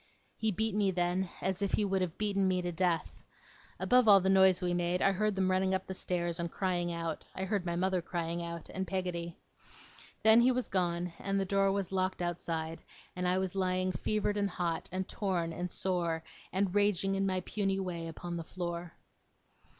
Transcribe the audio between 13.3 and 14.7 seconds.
was lying, fevered and